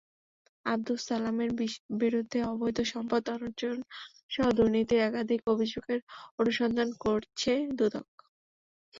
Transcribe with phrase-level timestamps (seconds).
[0.65, 1.51] আবদুস সালামের
[2.01, 5.99] বিরুদ্ধে অবৈধ সম্পদ অর্জনসহ দুর্নীতির একাধিক অভিযোগের
[6.39, 8.07] অনুসন্ধান করছে দুদক।